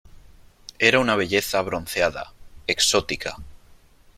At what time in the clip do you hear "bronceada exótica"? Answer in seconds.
1.61-3.37